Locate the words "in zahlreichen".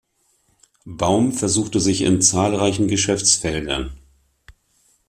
2.01-2.87